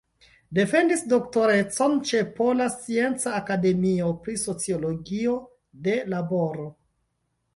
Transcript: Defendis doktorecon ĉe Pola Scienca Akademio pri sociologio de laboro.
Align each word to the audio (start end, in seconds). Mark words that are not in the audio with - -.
Defendis 0.59 1.01
doktorecon 1.09 1.97
ĉe 2.11 2.21
Pola 2.39 2.69
Scienca 2.77 3.35
Akademio 3.41 4.09
pri 4.23 4.35
sociologio 4.47 5.35
de 5.89 5.97
laboro. 6.15 6.67